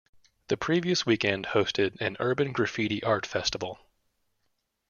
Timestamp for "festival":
3.23-3.79